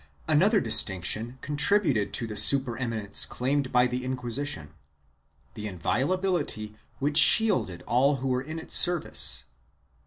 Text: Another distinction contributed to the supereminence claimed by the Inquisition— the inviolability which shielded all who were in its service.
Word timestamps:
Another 0.27 0.59
distinction 0.59 1.37
contributed 1.41 2.11
to 2.13 2.25
the 2.25 2.35
supereminence 2.35 3.23
claimed 3.27 3.71
by 3.71 3.85
the 3.85 4.03
Inquisition— 4.03 4.73
the 5.53 5.67
inviolability 5.67 6.73
which 6.97 7.17
shielded 7.17 7.83
all 7.83 8.15
who 8.15 8.27
were 8.27 8.41
in 8.41 8.57
its 8.57 8.73
service. 8.75 9.43